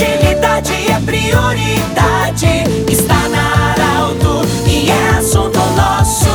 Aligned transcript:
agilidade 0.00 0.72
é 0.90 1.00
prioridade. 1.00 2.64
Está 2.90 3.28
na 3.28 3.72
Arauto 3.72 4.42
e 4.66 4.90
é 4.90 5.08
assunto 5.10 5.58
nosso. 5.76 6.30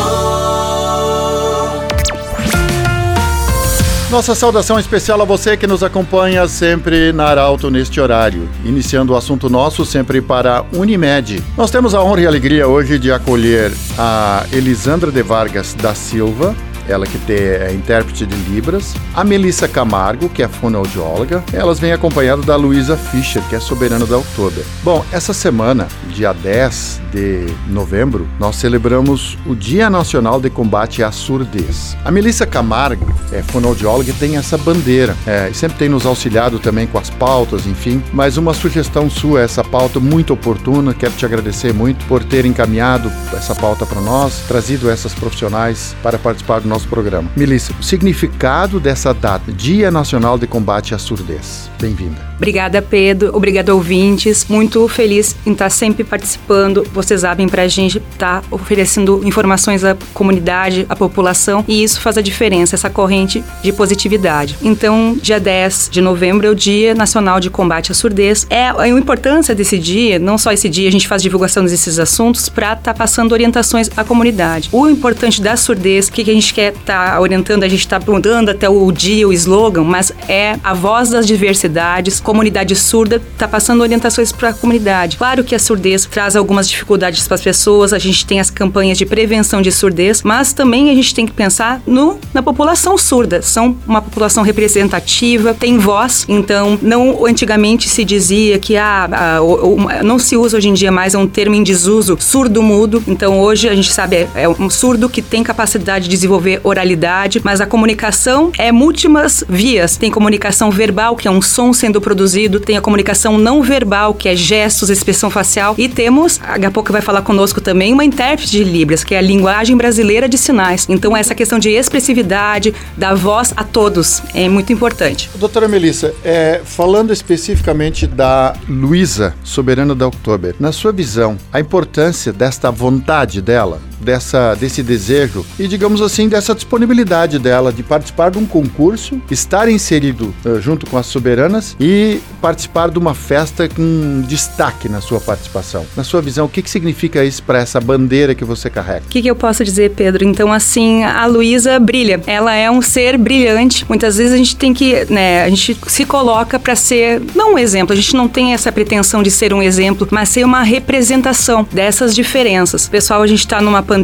Nossa 4.11 4.35
saudação 4.35 4.79
especial 4.79 5.21
a 5.21 5.25
você 5.25 5.57
que 5.57 5.67
nos 5.67 5.83
acompanha 5.83 6.47
sempre 6.47 7.11
na 7.11 7.25
Arauto 7.25 7.71
neste 7.71 7.99
horário. 7.99 8.47
Iniciando 8.63 9.13
o 9.13 9.15
assunto 9.15 9.49
nosso 9.49 9.83
sempre 9.83 10.21
para 10.21 10.63
Unimed. 10.71 11.43
Nós 11.57 11.71
temos 11.71 11.93
a 11.93 12.01
honra 12.01 12.21
e 12.21 12.27
alegria 12.27 12.67
hoje 12.67 12.99
de 12.99 13.11
acolher 13.11 13.73
a 13.97 14.45
Elisandra 14.53 15.11
de 15.11 15.23
Vargas 15.23 15.73
da 15.73 15.93
Silva, 15.95 16.55
ela 16.87 17.05
que 17.05 17.19
é 17.31 17.73
intérprete 17.73 18.25
de 18.25 18.35
Libras, 18.49 18.95
a 19.13 19.23
Melissa 19.23 19.67
Camargo, 19.67 20.29
que 20.29 20.43
é 20.43 20.47
fonoaudióloga, 20.47 21.43
elas 21.53 21.79
vêm 21.79 21.91
acompanhadas 21.91 22.45
da 22.45 22.55
Luísa 22.55 22.97
Fischer, 22.97 23.41
que 23.49 23.55
é 23.55 23.59
soberana 23.59 24.05
da 24.05 24.17
Oktober. 24.17 24.63
Bom, 24.83 25.03
essa 25.11 25.33
semana, 25.33 25.87
dia 26.09 26.33
10 26.33 27.01
de 27.11 27.45
novembro, 27.67 28.27
nós 28.39 28.57
celebramos 28.57 29.37
o 29.45 29.55
Dia 29.55 29.89
Nacional 29.89 30.39
de 30.39 30.49
Combate 30.49 31.01
à 31.01 31.11
Surdez. 31.11 31.95
A 32.03 32.11
Melissa 32.11 32.45
Camargo 32.45 33.05
é 33.31 33.41
fonoaudióloga 33.41 34.09
e 34.09 34.13
tem 34.13 34.37
essa 34.37 34.57
bandeira, 34.57 35.15
é, 35.25 35.51
sempre 35.53 35.77
tem 35.77 35.89
nos 35.89 36.05
auxiliado 36.05 36.59
também 36.59 36.87
com 36.87 36.97
as 36.97 37.09
pautas, 37.09 37.65
enfim, 37.65 38.03
mas 38.13 38.37
uma 38.37 38.53
sugestão 38.53 39.09
sua, 39.09 39.41
essa 39.41 39.63
pauta 39.63 39.99
muito 39.99 40.33
oportuna, 40.33 40.93
quero 40.93 41.13
te 41.13 41.25
agradecer 41.25 41.73
muito 41.73 42.05
por 42.05 42.23
ter 42.23 42.45
encaminhado 42.45 43.11
essa 43.33 43.55
pauta 43.55 43.85
para 43.85 44.01
nós, 44.01 44.43
trazido 44.47 44.89
essas 44.89 45.13
profissionais 45.13 45.95
para 46.03 46.17
participar 46.17 46.59
do 46.59 46.67
nosso 46.67 46.74
programa. 46.83 47.29
Melissa, 47.35 47.73
o 47.79 47.83
significado 47.83 48.79
dessa 48.79 49.13
data, 49.13 49.51
Dia 49.51 49.89
Nacional 49.89 50.37
de 50.37 50.47
Combate 50.47 50.93
à 50.93 50.97
Surdez. 50.97 51.69
Bem-vinda. 51.79 52.25
Obrigada, 52.35 52.81
Pedro. 52.81 53.31
Obrigada, 53.33 53.73
ouvintes. 53.73 54.45
Muito 54.49 54.87
feliz 54.87 55.35
em 55.45 55.53
estar 55.53 55.69
sempre 55.69 56.03
participando. 56.03 56.85
Vocês 56.93 57.21
sabem 57.21 57.47
para 57.47 57.63
a 57.63 57.67
gente 57.67 57.97
estar 57.97 58.41
tá 58.41 58.47
oferecendo 58.51 59.21
informações 59.23 59.83
à 59.83 59.95
comunidade, 60.13 60.85
à 60.89 60.95
população, 60.95 61.63
e 61.67 61.83
isso 61.83 62.01
faz 62.01 62.17
a 62.17 62.21
diferença, 62.21 62.75
essa 62.75 62.89
corrente 62.89 63.43
de 63.63 63.71
positividade. 63.71 64.57
Então, 64.61 65.17
dia 65.21 65.39
10 65.39 65.89
de 65.91 66.01
novembro 66.01 66.47
é 66.47 66.49
o 66.49 66.55
Dia 66.55 66.93
Nacional 66.93 67.39
de 67.39 67.49
Combate 67.49 67.91
à 67.91 67.95
Surdez. 67.95 68.45
É 68.49 68.69
a 68.69 68.87
importância 68.87 69.55
desse 69.55 69.77
dia, 69.77 70.19
não 70.19 70.37
só 70.37 70.51
esse 70.51 70.67
dia, 70.67 70.89
a 70.89 70.91
gente 70.91 71.07
faz 71.07 71.21
divulgação 71.21 71.63
desses 71.63 71.99
assuntos 71.99 72.49
para 72.49 72.73
estar 72.73 72.81
tá 72.81 72.93
passando 72.93 73.31
orientações 73.31 73.89
à 73.95 74.03
comunidade. 74.03 74.69
O 74.71 74.89
importante 74.89 75.41
da 75.41 75.55
surdez, 75.55 76.07
o 76.07 76.11
que 76.11 76.29
a 76.29 76.33
gente 76.33 76.53
quer 76.53 76.64
estar 76.69 77.13
tá 77.13 77.21
orientando, 77.21 77.63
a 77.63 77.67
gente 77.67 77.79
está 77.79 77.99
mudando 77.99 78.49
até 78.49 78.69
o 78.69 78.91
dia, 78.91 79.27
o 79.27 79.33
slogan, 79.33 79.83
mas 79.83 80.11
é 80.27 80.57
a 80.63 80.73
voz 80.73 81.09
das 81.09 81.25
diversidades, 81.25 82.19
comunidade 82.19 82.75
surda, 82.75 83.21
está 83.33 83.47
passando 83.47 83.81
orientações 83.81 84.31
para 84.31 84.49
a 84.49 84.53
comunidade. 84.53 85.17
Claro 85.17 85.43
que 85.43 85.55
a 85.55 85.59
surdez 85.59 86.05
traz 86.05 86.35
algumas 86.35 86.69
dificuldades 86.69 87.27
para 87.27 87.35
as 87.35 87.41
pessoas, 87.41 87.93
a 87.93 87.99
gente 87.99 88.25
tem 88.25 88.39
as 88.39 88.49
campanhas 88.49 88.97
de 88.97 89.05
prevenção 89.05 89.61
de 89.61 89.71
surdez, 89.71 90.23
mas 90.23 90.53
também 90.53 90.89
a 90.89 90.95
gente 90.95 91.13
tem 91.13 91.25
que 91.25 91.33
pensar 91.33 91.81
no, 91.85 92.19
na 92.33 92.41
população 92.41 92.97
surda. 92.97 93.41
São 93.41 93.77
uma 93.85 94.01
população 94.01 94.43
representativa, 94.43 95.53
tem 95.53 95.77
voz, 95.77 96.25
então 96.27 96.77
não 96.81 97.25
antigamente 97.25 97.89
se 97.89 98.03
dizia 98.03 98.59
que 98.59 98.77
ah, 98.77 99.09
ah 99.11 100.03
não 100.03 100.19
se 100.19 100.37
usa 100.37 100.57
hoje 100.57 100.69
em 100.69 100.73
dia 100.73 100.91
mais 100.91 101.13
é 101.13 101.17
um 101.17 101.27
termo 101.27 101.55
em 101.55 101.63
desuso, 101.63 102.17
surdo-mudo. 102.19 103.03
Então 103.07 103.39
hoje 103.39 103.67
a 103.69 103.75
gente 103.75 103.91
sabe 103.91 104.15
é, 104.15 104.29
é 104.35 104.49
um 104.49 104.69
surdo 104.69 105.09
que 105.09 105.21
tem 105.21 105.43
capacidade 105.43 106.05
de 106.05 106.11
desenvolver 106.11 106.54
oralidade, 106.63 107.41
mas 107.43 107.61
a 107.61 107.65
comunicação 107.65 108.51
é 108.57 108.71
múltiplas 108.71 109.43
vias. 109.47 109.97
Tem 109.97 110.11
comunicação 110.11 110.71
verbal, 110.71 111.15
que 111.15 111.27
é 111.27 111.31
um 111.31 111.41
som 111.41 111.73
sendo 111.73 112.01
produzido, 112.01 112.59
tem 112.59 112.77
a 112.77 112.81
comunicação 112.81 113.37
não 113.37 113.61
verbal, 113.61 114.13
que 114.13 114.29
é 114.29 114.35
gestos, 114.35 114.89
expressão 114.89 115.29
facial, 115.29 115.75
e 115.77 115.87
temos, 115.87 116.37
daqui 116.37 116.65
a 116.65 116.71
pouco 116.71 116.91
vai 116.91 117.01
falar 117.01 117.21
conosco 117.21 117.61
também, 117.61 117.93
uma 117.93 118.03
intérprete 118.03 118.51
de 118.51 118.63
Libras, 118.63 119.03
que 119.03 119.15
é 119.15 119.17
a 119.17 119.21
linguagem 119.21 119.75
brasileira 119.75 120.27
de 120.27 120.37
sinais. 120.37 120.85
Então, 120.89 121.15
essa 121.15 121.35
questão 121.35 121.59
de 121.59 121.69
expressividade, 121.69 122.73
da 122.97 123.13
voz 123.13 123.53
a 123.55 123.63
todos, 123.63 124.21
é 124.33 124.47
muito 124.49 124.71
importante. 124.71 125.29
Doutora 125.35 125.67
Melissa, 125.67 126.13
é, 126.23 126.61
falando 126.63 127.11
especificamente 127.11 128.07
da 128.07 128.55
Luísa, 128.67 129.35
soberana 129.43 129.95
da 129.95 130.07
Oktober, 130.07 130.55
na 130.59 130.71
sua 130.71 130.91
visão, 130.91 131.37
a 131.51 131.59
importância 131.59 132.31
desta 132.31 132.71
vontade 132.71 133.41
dela 133.41 133.81
dessa, 134.05 134.55
desse 134.55 134.83
desejo 134.83 135.45
e, 135.59 135.67
digamos 135.67 136.01
assim, 136.01 136.29
dessa 136.29 136.53
disponibilidade 136.53 137.39
dela 137.39 137.73
de 137.73 137.83
participar 137.83 138.31
de 138.31 138.37
um 138.37 138.45
concurso, 138.45 139.21
estar 139.29 139.67
inserido 139.67 140.33
uh, 140.45 140.61
junto 140.61 140.85
com 140.85 140.97
as 140.97 141.07
soberanas 141.07 141.75
e 141.79 142.19
participar 142.39 142.89
de 142.89 142.99
uma 142.99 143.15
festa 143.15 143.67
com 143.67 144.23
destaque 144.27 144.87
na 144.87 145.01
sua 145.01 145.19
participação. 145.19 145.85
Na 145.97 146.03
sua 146.03 146.21
visão, 146.21 146.45
o 146.45 146.49
que, 146.49 146.61
que 146.61 146.69
significa 146.69 147.25
isso 147.25 147.41
para 147.43 147.59
essa 147.59 147.81
bandeira 147.81 148.35
que 148.35 148.45
você 148.45 148.69
carrega? 148.69 149.05
O 149.05 149.09
que, 149.09 149.21
que 149.21 149.27
eu 149.27 149.35
posso 149.35 149.63
dizer, 149.63 149.91
Pedro? 149.91 150.23
Então, 150.23 150.53
assim, 150.53 151.03
a 151.03 151.25
Luísa 151.25 151.79
brilha. 151.79 152.21
Ela 152.27 152.53
é 152.53 152.69
um 152.69 152.81
ser 152.81 153.17
brilhante. 153.17 153.85
Muitas 153.89 154.17
vezes 154.17 154.33
a 154.33 154.37
gente 154.37 154.55
tem 154.55 154.73
que, 154.73 155.05
né, 155.11 155.43
a 155.43 155.49
gente 155.49 155.77
se 155.87 156.05
coloca 156.05 156.59
para 156.59 156.75
ser, 156.75 157.21
não 157.33 157.55
um 157.55 157.57
exemplo, 157.59 157.93
a 157.93 157.95
gente 157.95 158.15
não 158.15 158.27
tem 158.27 158.53
essa 158.53 158.71
pretensão 158.71 159.23
de 159.23 159.31
ser 159.31 159.53
um 159.53 159.61
exemplo, 159.61 160.07
mas 160.11 160.29
ser 160.29 160.45
uma 160.45 160.61
representação 160.61 161.65
dessas 161.71 162.13
diferenças. 162.13 162.87
Pessoal, 162.87 163.21
a 163.21 163.27
gente 163.27 163.39
está 163.39 163.61
numa 163.61 163.81
pandemia, 163.81 163.94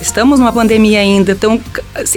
estamos 0.00 0.38
numa 0.38 0.52
pandemia 0.52 1.00
ainda, 1.00 1.32
então 1.32 1.60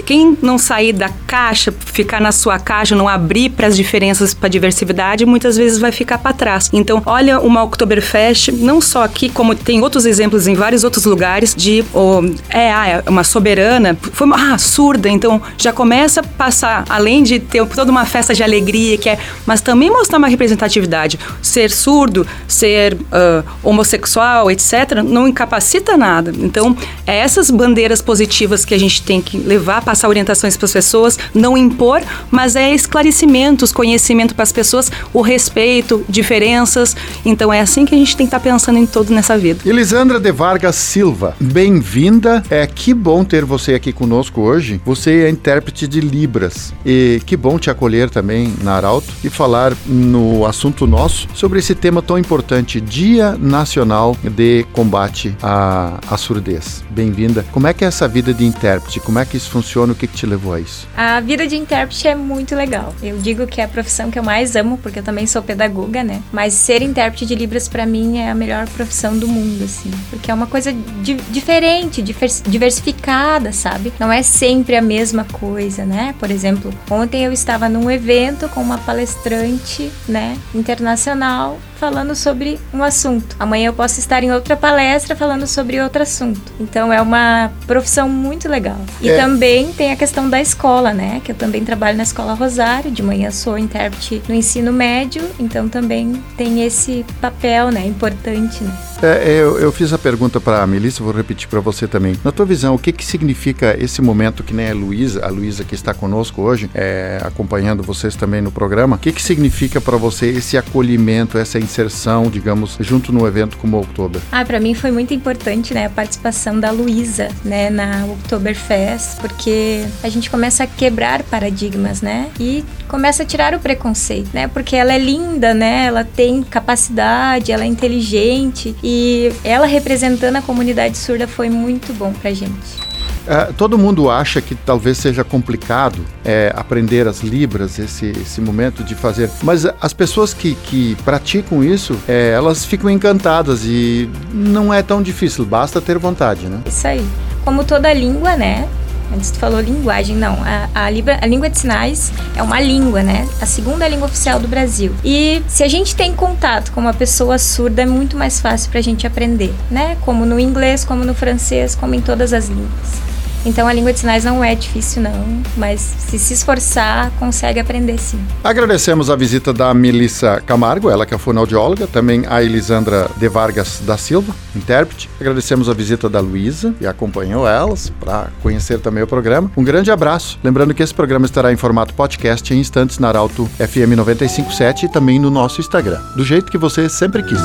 quem 0.04 0.36
não 0.42 0.58
sair 0.58 0.92
da 0.92 1.08
caixa, 1.26 1.72
ficar 1.72 2.20
na 2.20 2.32
sua 2.32 2.58
caixa, 2.58 2.94
não 2.94 3.08
abrir 3.08 3.50
para 3.50 3.66
as 3.66 3.76
diferenças, 3.76 4.34
para 4.34 4.46
a 4.46 4.50
diversidade, 4.50 5.24
muitas 5.24 5.56
vezes 5.56 5.78
vai 5.78 5.92
ficar 5.92 6.18
para 6.18 6.32
trás. 6.32 6.68
Então, 6.72 7.02
olha 7.06 7.40
uma 7.40 7.62
Oktoberfest, 7.62 8.52
não 8.52 8.80
só 8.80 9.04
aqui, 9.04 9.28
como 9.28 9.54
tem 9.54 9.80
outros 9.82 10.04
exemplos 10.04 10.46
em 10.46 10.54
vários 10.54 10.84
outros 10.84 11.04
lugares, 11.04 11.54
de 11.54 11.84
oh, 11.92 12.22
é, 12.48 12.72
ah, 12.72 12.88
é 12.88 13.10
uma 13.10 13.24
soberana, 13.24 13.96
foi 14.12 14.26
uma 14.26 14.54
ah, 14.54 14.58
surda, 14.58 15.08
então 15.08 15.40
já 15.56 15.72
começa 15.72 16.20
a 16.20 16.22
passar, 16.22 16.84
além 16.88 17.22
de 17.22 17.38
ter 17.38 17.64
toda 17.66 17.90
uma 17.90 18.04
festa 18.04 18.34
de 18.34 18.42
alegria, 18.42 18.98
que 18.98 19.08
é, 19.08 19.18
mas 19.46 19.60
também 19.60 19.90
mostrar 19.90 20.18
uma 20.18 20.28
representatividade. 20.28 21.18
Ser 21.42 21.70
surdo, 21.70 22.26
ser 22.46 22.94
uh, 22.94 23.44
homossexual, 23.62 24.50
etc., 24.50 25.02
não 25.04 25.28
incapacita 25.28 25.96
nada. 25.96 26.32
Então, 26.38 26.76
é 27.06 27.18
essas 27.18 27.50
bandeiras 27.50 28.00
positivas 28.00 28.64
que 28.64 28.74
a 28.74 28.78
gente 28.78 29.02
tem 29.02 29.20
que 29.20 29.36
levar, 29.36 29.82
passar 29.82 30.08
orientações 30.08 30.56
para 30.56 30.66
as 30.66 30.72
pessoas, 30.72 31.18
não 31.34 31.56
impor, 31.56 32.00
mas 32.30 32.56
é 32.56 32.72
esclarecimentos, 32.72 33.72
conhecimento 33.72 34.34
para 34.34 34.44
as 34.44 34.52
pessoas, 34.52 34.90
o 35.12 35.20
respeito, 35.20 36.04
diferenças. 36.08 36.96
Então 37.24 37.52
é 37.52 37.60
assim 37.60 37.84
que 37.84 37.94
a 37.94 37.98
gente 37.98 38.16
tem 38.16 38.26
que 38.26 38.34
estar 38.34 38.38
tá 38.38 38.50
pensando 38.50 38.78
em 38.78 38.86
tudo 38.86 39.12
nessa 39.12 39.36
vida. 39.36 39.60
Elisandra 39.68 40.20
de 40.20 40.30
Vargas 40.30 40.76
Silva, 40.76 41.34
bem-vinda. 41.40 42.42
É 42.48 42.66
que 42.66 42.94
bom 42.94 43.24
ter 43.24 43.44
você 43.44 43.74
aqui 43.74 43.92
conosco 43.92 44.40
hoje. 44.40 44.80
Você 44.84 45.24
é 45.24 45.30
intérprete 45.30 45.88
de 45.88 46.00
Libras 46.00 46.72
e 46.86 47.20
que 47.26 47.36
bom 47.36 47.58
te 47.58 47.70
acolher 47.70 48.08
também 48.08 48.54
na 48.62 48.74
Arauto 48.74 49.12
e 49.24 49.28
falar 49.28 49.74
no 49.84 50.46
assunto 50.46 50.86
nosso 50.86 51.26
sobre 51.34 51.58
esse 51.58 51.74
tema 51.74 52.00
tão 52.00 52.18
importante, 52.18 52.80
Dia 52.80 53.36
Nacional 53.36 54.16
de 54.22 54.64
Combate 54.72 55.36
à, 55.42 55.98
à 56.08 56.16
Surdez 56.16 56.69
bem-vinda. 56.90 57.44
Como 57.52 57.66
é 57.66 57.74
que 57.74 57.84
é 57.84 57.88
essa 57.88 58.06
vida 58.08 58.32
de 58.32 58.44
intérprete? 58.44 59.00
Como 59.00 59.18
é 59.18 59.24
que 59.24 59.36
isso 59.36 59.50
funciona? 59.50 59.92
O 59.92 59.96
que, 59.96 60.06
que 60.06 60.16
te 60.16 60.26
levou 60.26 60.54
a 60.54 60.60
isso? 60.60 60.86
A 60.96 61.20
vida 61.20 61.46
de 61.46 61.56
intérprete 61.56 62.08
é 62.08 62.14
muito 62.14 62.54
legal. 62.54 62.94
Eu 63.02 63.18
digo 63.18 63.46
que 63.46 63.60
é 63.60 63.64
a 63.64 63.68
profissão 63.68 64.10
que 64.10 64.18
eu 64.18 64.22
mais 64.22 64.56
amo, 64.56 64.78
porque 64.78 64.98
eu 64.98 65.02
também 65.02 65.26
sou 65.26 65.42
pedagoga, 65.42 66.02
né? 66.02 66.22
Mas 66.32 66.54
ser 66.54 66.82
intérprete 66.82 67.26
de 67.26 67.34
Libras 67.34 67.68
para 67.68 67.86
mim 67.86 68.18
é 68.18 68.30
a 68.30 68.34
melhor 68.34 68.68
profissão 68.68 69.16
do 69.18 69.26
mundo, 69.26 69.64
assim. 69.64 69.90
Porque 70.10 70.30
é 70.30 70.34
uma 70.34 70.46
coisa 70.46 70.72
di 70.72 71.14
diferente, 71.30 72.02
diversificada, 72.02 73.52
sabe? 73.52 73.92
Não 73.98 74.12
é 74.12 74.22
sempre 74.22 74.76
a 74.76 74.82
mesma 74.82 75.24
coisa, 75.24 75.84
né? 75.84 76.14
Por 76.18 76.30
exemplo, 76.30 76.72
ontem 76.90 77.24
eu 77.24 77.32
estava 77.32 77.68
num 77.68 77.90
evento 77.90 78.48
com 78.48 78.60
uma 78.60 78.78
palestrante, 78.78 79.90
né, 80.08 80.36
internacional 80.54 81.58
falando 81.80 82.14
sobre 82.14 82.60
um 82.74 82.84
assunto. 82.84 83.34
Amanhã 83.38 83.68
eu 83.68 83.72
posso 83.72 83.98
estar 83.98 84.22
em 84.22 84.30
outra 84.30 84.54
palestra 84.54 85.16
falando 85.16 85.46
sobre 85.46 85.80
outro 85.80 86.02
assunto. 86.02 86.52
Então 86.60 86.92
é 86.92 87.00
uma 87.00 87.50
profissão 87.66 88.06
muito 88.06 88.48
legal. 88.50 88.76
E 89.00 89.08
é. 89.08 89.16
também 89.16 89.72
tem 89.72 89.90
a 89.90 89.96
questão 89.96 90.28
da 90.28 90.38
escola, 90.40 90.92
né? 90.92 91.22
Que 91.24 91.32
eu 91.32 91.36
também 91.36 91.64
trabalho 91.64 91.96
na 91.96 92.02
Escola 92.02 92.34
Rosário, 92.34 92.90
de 92.90 93.02
manhã 93.02 93.30
sou 93.30 93.56
intérprete 93.56 94.22
no 94.28 94.34
ensino 94.34 94.70
médio, 94.70 95.22
então 95.38 95.70
também 95.70 96.22
tem 96.36 96.62
esse 96.62 97.04
papel, 97.18 97.70
né? 97.70 97.86
Importante, 97.86 98.62
né? 98.62 98.90
É, 99.02 99.40
eu, 99.40 99.58
eu, 99.58 99.72
fiz 99.72 99.94
a 99.94 99.98
pergunta 99.98 100.38
para 100.38 100.62
a 100.62 100.66
Melissa, 100.66 101.02
vou 101.02 101.12
repetir 101.12 101.48
para 101.48 101.58
você 101.58 101.88
também. 101.88 102.14
Na 102.22 102.30
tua 102.30 102.44
visão, 102.44 102.74
o 102.74 102.78
que, 102.78 102.92
que 102.92 103.04
significa 103.04 103.74
esse 103.78 104.02
momento 104.02 104.44
que 104.44 104.52
nem 104.52 104.70
a 104.70 104.74
Luísa, 104.74 105.24
a 105.24 105.30
Luísa 105.30 105.64
que 105.64 105.74
está 105.74 105.94
conosco 105.94 106.42
hoje, 106.42 106.70
é, 106.74 107.18
acompanhando 107.24 107.82
vocês 107.82 108.14
também 108.14 108.42
no 108.42 108.52
programa, 108.52 108.96
o 108.96 108.98
que, 108.98 109.10
que 109.10 109.22
significa 109.22 109.80
para 109.80 109.96
você 109.96 110.26
esse 110.26 110.58
acolhimento, 110.58 111.38
essa 111.38 111.58
inserção, 111.70 112.28
digamos, 112.28 112.76
junto 112.80 113.12
num 113.12 113.26
evento 113.26 113.56
como 113.56 113.76
o 113.76 113.80
Oktober? 113.80 114.20
Ah, 114.32 114.44
para 114.44 114.58
mim 114.58 114.74
foi 114.74 114.90
muito 114.90 115.14
importante, 115.14 115.72
né, 115.72 115.86
a 115.86 115.90
participação 115.90 116.58
da 116.58 116.70
Luísa, 116.70 117.28
né, 117.44 117.70
na 117.70 118.04
Oktoberfest, 118.06 119.20
porque 119.20 119.84
a 120.02 120.08
gente 120.08 120.28
começa 120.28 120.64
a 120.64 120.66
quebrar 120.66 121.22
paradigmas, 121.22 122.02
né, 122.02 122.28
e 122.38 122.64
começa 122.88 123.22
a 123.22 123.26
tirar 123.26 123.54
o 123.54 123.60
preconceito, 123.60 124.30
né, 124.34 124.48
porque 124.48 124.74
ela 124.74 124.92
é 124.92 124.98
linda, 124.98 125.54
né, 125.54 125.86
ela 125.86 126.04
tem 126.04 126.42
capacidade, 126.42 127.52
ela 127.52 127.62
é 127.62 127.66
inteligente 127.66 128.74
e 128.82 129.32
ela 129.44 129.66
representando 129.66 130.36
a 130.36 130.42
comunidade 130.42 130.98
surda 130.98 131.28
foi 131.28 131.48
muito 131.48 131.92
bom 131.92 132.12
pra 132.12 132.32
gente. 132.32 132.89
É, 133.26 133.52
todo 133.56 133.78
mundo 133.78 134.10
acha 134.10 134.40
que 134.40 134.54
talvez 134.54 134.98
seja 134.98 135.22
complicado 135.24 136.04
é, 136.24 136.52
aprender 136.54 137.06
as 137.06 137.20
libras, 137.20 137.78
esse, 137.78 138.06
esse 138.10 138.40
momento 138.40 138.82
de 138.82 138.94
fazer. 138.94 139.30
Mas 139.42 139.64
as 139.80 139.92
pessoas 139.92 140.32
que, 140.34 140.54
que 140.54 140.96
praticam 141.04 141.62
isso, 141.62 141.96
é, 142.08 142.30
elas 142.30 142.64
ficam 142.64 142.90
encantadas 142.90 143.64
e 143.64 144.08
não 144.32 144.72
é 144.72 144.82
tão 144.82 145.02
difícil, 145.02 145.44
basta 145.44 145.80
ter 145.80 145.98
vontade, 145.98 146.46
né? 146.46 146.60
Isso 146.66 146.86
aí. 146.86 147.04
Como 147.44 147.64
toda 147.64 147.92
língua, 147.92 148.36
né? 148.36 148.68
Antes 149.12 149.30
tu 149.30 149.38
falou 149.38 149.60
linguagem, 149.60 150.16
não. 150.16 150.38
A, 150.44 150.86
a, 150.86 150.90
Libra, 150.90 151.18
a 151.20 151.26
língua 151.26 151.50
de 151.50 151.58
sinais 151.58 152.12
é 152.36 152.42
uma 152.42 152.60
língua, 152.60 153.02
né? 153.02 153.28
A 153.40 153.46
segunda 153.46 153.86
língua 153.88 154.06
oficial 154.06 154.38
do 154.38 154.46
Brasil. 154.46 154.94
E 155.04 155.42
se 155.48 155.64
a 155.64 155.68
gente 155.68 155.96
tem 155.96 156.14
contato 156.14 156.70
com 156.72 156.80
uma 156.80 156.94
pessoa 156.94 157.38
surda, 157.38 157.82
é 157.82 157.86
muito 157.86 158.16
mais 158.16 158.40
fácil 158.40 158.70
pra 158.70 158.80
gente 158.80 159.06
aprender, 159.06 159.52
né? 159.70 159.96
Como 160.02 160.24
no 160.24 160.38
inglês, 160.38 160.84
como 160.84 161.04
no 161.04 161.14
francês, 161.14 161.74
como 161.74 161.94
em 161.94 162.00
todas 162.00 162.32
as 162.32 162.48
línguas. 162.48 163.10
Então 163.44 163.66
a 163.66 163.72
língua 163.72 163.92
de 163.92 164.00
sinais 164.00 164.24
não 164.24 164.44
é 164.44 164.54
difícil 164.54 165.02
não, 165.02 165.42
mas 165.56 165.80
se 165.80 166.18
se 166.18 166.34
esforçar, 166.34 167.10
consegue 167.18 167.58
aprender 167.58 167.98
sim. 167.98 168.20
Agradecemos 168.44 169.08
a 169.08 169.16
visita 169.16 169.52
da 169.52 169.72
Melissa 169.72 170.40
Camargo, 170.44 170.90
ela 170.90 171.06
que 171.06 171.14
é 171.14 171.18
fonoaudióloga, 171.18 171.86
também 171.86 172.24
a 172.28 172.42
Elisandra 172.42 173.08
de 173.16 173.28
Vargas 173.28 173.80
da 173.84 173.96
Silva, 173.96 174.34
intérprete. 174.54 175.08
Agradecemos 175.20 175.68
a 175.68 175.74
visita 175.74 176.08
da 176.08 176.20
Luísa, 176.20 176.74
que 176.78 176.86
acompanhou 176.86 177.48
elas 177.48 177.90
para 178.00 178.28
conhecer 178.42 178.78
também 178.80 179.02
o 179.02 179.06
programa. 179.06 179.50
Um 179.56 179.64
grande 179.64 179.90
abraço. 179.90 180.38
Lembrando 180.44 180.74
que 180.74 180.82
esse 180.82 180.94
programa 180.94 181.26
estará 181.26 181.52
em 181.52 181.56
formato 181.56 181.94
podcast 181.94 182.52
em 182.52 182.58
instantes 182.58 182.98
na 182.98 183.08
Arauto 183.08 183.48
FM 183.58 183.96
957 183.96 184.86
e 184.86 184.88
também 184.88 185.18
no 185.18 185.30
nosso 185.30 185.60
Instagram, 185.60 186.00
do 186.16 186.24
jeito 186.24 186.50
que 186.50 186.58
você 186.58 186.88
sempre 186.88 187.22
quis. 187.22 187.40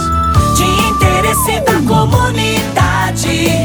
De 0.56 0.64
interesse 0.64 1.60
da 1.62 1.82
comunidade. 1.88 3.65